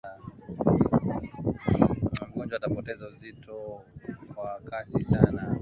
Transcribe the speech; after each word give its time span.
mgonjwa 2.29 2.55
atapoteza 2.57 3.03
uzito 3.11 3.55
kwa 4.35 4.51
kasi 4.69 4.99
sana 5.09 5.41